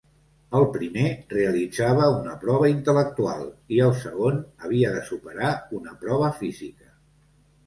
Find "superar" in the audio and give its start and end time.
5.11-5.53